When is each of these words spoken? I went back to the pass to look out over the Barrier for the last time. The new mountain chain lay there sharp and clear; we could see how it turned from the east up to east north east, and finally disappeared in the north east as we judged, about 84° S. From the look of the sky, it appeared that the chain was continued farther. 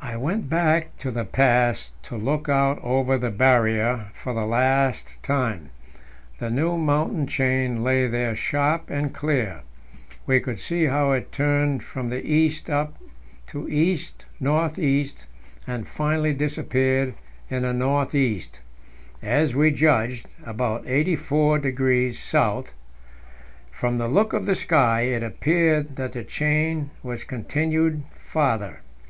I 0.00 0.16
went 0.16 0.48
back 0.48 0.96
to 1.00 1.10
the 1.10 1.26
pass 1.26 1.92
to 2.04 2.16
look 2.16 2.48
out 2.48 2.78
over 2.82 3.18
the 3.18 3.30
Barrier 3.30 4.06
for 4.14 4.32
the 4.32 4.46
last 4.46 5.22
time. 5.22 5.68
The 6.38 6.48
new 6.50 6.78
mountain 6.78 7.26
chain 7.26 7.84
lay 7.84 8.06
there 8.06 8.34
sharp 8.34 8.88
and 8.88 9.12
clear; 9.12 9.60
we 10.24 10.40
could 10.40 10.58
see 10.58 10.86
how 10.86 11.12
it 11.12 11.32
turned 11.32 11.82
from 11.84 12.08
the 12.08 12.24
east 12.26 12.70
up 12.70 12.96
to 13.48 13.68
east 13.68 14.24
north 14.40 14.78
east, 14.78 15.26
and 15.66 15.86
finally 15.86 16.32
disappeared 16.32 17.12
in 17.50 17.64
the 17.64 17.74
north 17.74 18.14
east 18.14 18.60
as 19.22 19.54
we 19.54 19.70
judged, 19.70 20.28
about 20.46 20.86
84° 20.86 22.08
S. 22.62 22.70
From 23.70 23.98
the 23.98 24.08
look 24.08 24.32
of 24.32 24.46
the 24.46 24.54
sky, 24.54 25.02
it 25.02 25.22
appeared 25.22 25.96
that 25.96 26.12
the 26.12 26.24
chain 26.24 26.88
was 27.02 27.24
continued 27.24 28.02
farther. 28.16 28.80